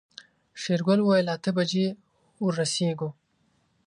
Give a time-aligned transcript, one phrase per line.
[0.61, 1.87] شېرګل وويل اته بجې
[2.43, 3.09] ورسيږو.